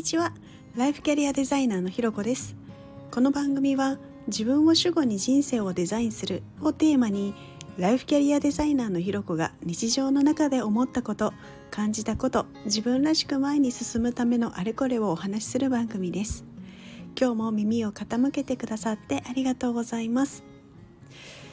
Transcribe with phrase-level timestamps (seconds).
[0.00, 0.32] にちは。
[0.76, 2.56] ライフキャリアデザイナーのひろこです。
[3.10, 7.34] この番組は自分を主語に人生をデザインするをテーマに
[7.76, 11.34] ライフキャリアデザイナーのひろこが日常の中で思ったこと
[11.70, 16.46] 感じたこと自分らしく前に進むためのあれこれをお話しする番組です。
[17.14, 20.44] 今日も耳を傾けてくださってありがとうございます。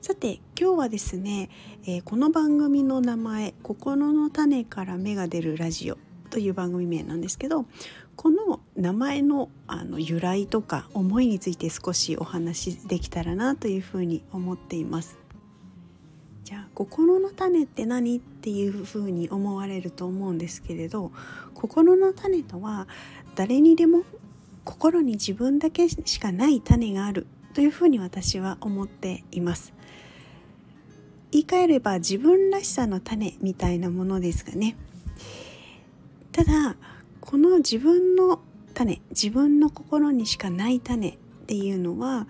[0.00, 1.48] さて今日はですね、
[1.86, 5.98] えー、この番組の名前「心の種から芽が出るラジオ」
[6.32, 7.66] という番組名なんですけど
[8.16, 15.18] この名前のあの由来とか思いについて少しお話しできたらなというふうに思っています。
[16.44, 21.12] じゃあ心の種って何っていうふうに思われると思うんですけれど
[21.54, 22.88] 心の種とは
[23.36, 24.02] 誰にでも
[24.64, 29.72] 心に自分だけしかない種があるというふうに私は思っています
[31.30, 34.76] 言い換えれば自分らしさの種みたいなものですがね
[36.32, 36.76] ただ
[37.20, 38.40] この自分の
[38.74, 41.16] 種自分の心にしかない種っ
[41.46, 42.26] ていうのは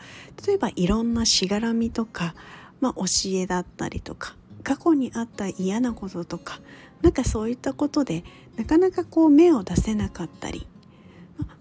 [0.46, 2.34] 例えばいろんなしがらみとか、
[2.80, 6.60] まあ、教えだったりとか過去にあった嫌なこととか
[7.00, 8.24] なんかそういったことで
[8.56, 10.66] なかなかこう芽を出せなかったり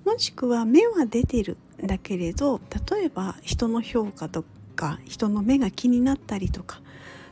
[0.06, 2.60] もしくは芽は出てるんだけれど
[2.92, 4.44] 例えば人の評価と
[4.76, 6.82] か人の目が気になったりとか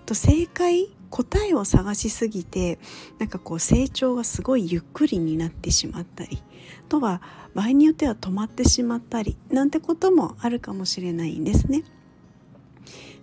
[0.06, 2.80] と正解答えを探しすぎて
[3.18, 6.42] なんかこう成長がすごいゆっくりになってしまったり
[6.88, 7.22] とは
[7.54, 11.84] 場合によっては止まってしまったりなんてこともあるかもしれないんですね。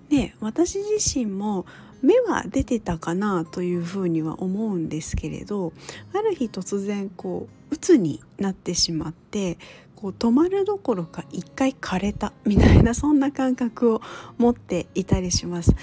[0.08, 1.66] で私自身も
[2.02, 5.72] 目は出てたかなというふうには思うんですけれど
[6.12, 9.58] ある日突然こう鬱になってしまって
[9.96, 14.02] こう止まるどころか一回枯れたみたいなそんな感覚を
[14.38, 15.74] 持っていたりします。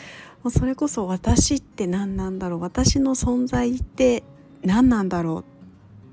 [0.43, 2.59] もうそれこそ私って何なんだろう。
[2.59, 4.23] 私の存在って
[4.61, 5.45] 何なんだろ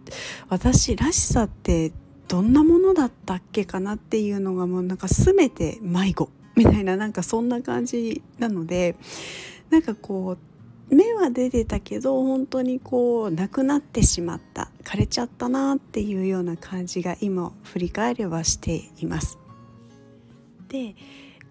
[0.07, 0.11] う。
[0.49, 1.93] 私らしさって
[2.29, 6.31] どんなものだったっけかなっていうのがもうなんか全て迷子。
[6.57, 8.97] みたいななんかそんな感じなので
[9.71, 10.37] なんかこ
[10.91, 14.71] う芽は出てたけど本当にこうなくなってしまった。
[14.85, 19.39] 枯れちゃったなっていうような感じが今振り返ればしています。
[20.69, 20.95] で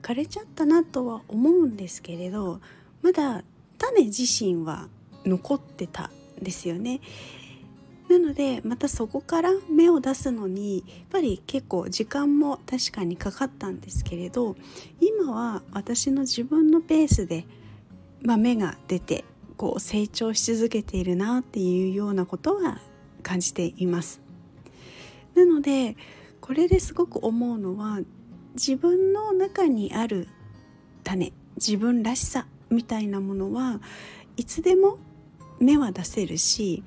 [0.01, 2.61] 枯れちゃったなとは思うんですけれど
[3.01, 3.43] まだ
[3.77, 4.87] 種自身は
[5.25, 7.01] 残ってたんですよね。
[8.09, 14.55] なのでまたそこから芽を出すのにやっぱり結構時間も確かにかかったんですけれど
[14.99, 17.45] 今は私の自分のペースで、
[18.23, 19.25] まあ、芽が出て
[19.57, 22.79] こう成長し続けているなっていうようなことは
[23.21, 24.21] 感じています。
[25.35, 25.95] なので
[26.41, 27.99] これですごく思うのは
[28.55, 30.27] 自分の中にある
[31.03, 33.79] 種自分らしさみたいなものは
[34.37, 34.97] いつでも
[35.59, 36.83] 芽は出せるし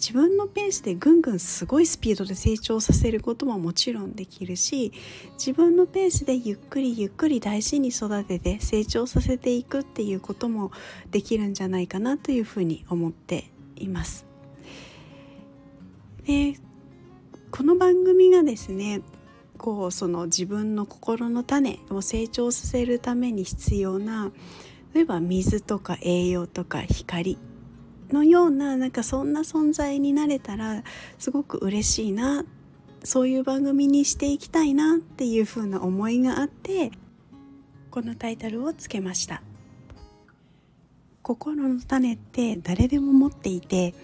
[0.00, 4.92] 自分のペースでぐんぐんすごいスピードで成長させることももちろんできるし
[5.34, 10.72] 自分のペースでゆっくりゆっくり大事に育てて成長させていくっていうことも
[11.10, 14.24] できるんじゃないかなというふうに思っています。
[16.24, 16.54] で
[17.50, 19.02] この番組がですね
[19.60, 24.32] こうその自分の心の種を成長させるために必要な
[24.94, 27.36] 例えば水とか栄養とか光
[28.10, 30.82] のようななんかそんな存在になれたら
[31.18, 32.42] すごく嬉しいな
[33.04, 36.90] そういう番組にしていきたいなっていう風な思いがあって
[37.90, 39.42] このタイトルをつけました。
[41.30, 43.94] 心の種って誰でも持っていて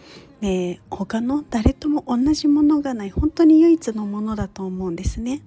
[0.41, 5.43] で他の誰とも同じものがない本当に唯一のものだと思うんですね。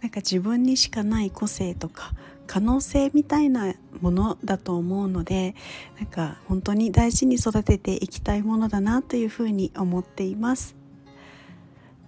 [0.00, 2.14] なんか自分にしかない個性とか
[2.48, 5.54] 可能性みたいなものだと思うので
[6.00, 10.74] なんか本当に大事に育てていきたいものだなというふうに思っています。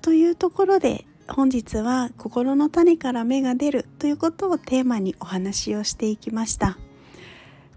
[0.02, 6.76] というところで本日は心の種から芽が出るということをテーマにお話をしていきました。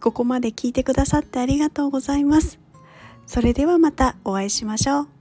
[0.02, 2.59] ここまで聞いてくださってありがとうございます。
[3.28, 5.21] それではまたお会いしましょう。